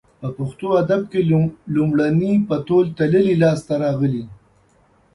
په 0.19 0.27
پښتو 0.37 0.67
ادب 0.81 1.01
کې 1.11 1.21
لومړنۍ 1.75 2.33
په 2.47 2.55
تول 2.67 2.85
تللې 2.97 3.33
لاسته 3.43 3.73
راغلې 3.83 4.23